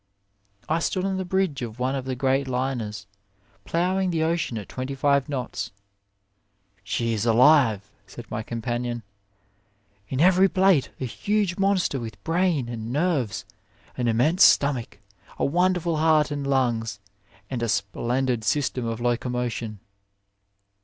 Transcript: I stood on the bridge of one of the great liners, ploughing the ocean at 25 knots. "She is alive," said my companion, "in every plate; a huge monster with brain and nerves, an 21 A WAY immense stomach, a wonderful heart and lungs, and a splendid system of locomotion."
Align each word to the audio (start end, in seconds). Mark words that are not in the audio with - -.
I 0.67 0.79
stood 0.79 1.05
on 1.05 1.17
the 1.17 1.23
bridge 1.25 1.61
of 1.61 1.77
one 1.77 1.93
of 1.93 2.05
the 2.05 2.15
great 2.15 2.47
liners, 2.47 3.05
ploughing 3.65 4.09
the 4.09 4.23
ocean 4.23 4.57
at 4.57 4.67
25 4.67 5.29
knots. 5.29 5.69
"She 6.83 7.13
is 7.13 7.23
alive," 7.27 7.87
said 8.07 8.25
my 8.31 8.41
companion, 8.41 9.03
"in 10.09 10.19
every 10.19 10.49
plate; 10.49 10.89
a 10.99 11.05
huge 11.05 11.57
monster 11.59 11.99
with 11.99 12.23
brain 12.23 12.67
and 12.67 12.91
nerves, 12.91 13.45
an 13.95 14.05
21 14.05 14.07
A 14.07 14.07
WAY 14.07 14.09
immense 14.09 14.43
stomach, 14.43 14.99
a 15.37 15.45
wonderful 15.45 15.97
heart 15.97 16.31
and 16.31 16.47
lungs, 16.47 16.99
and 17.51 17.61
a 17.61 17.69
splendid 17.69 18.43
system 18.43 18.87
of 18.87 18.99
locomotion." 19.01 19.79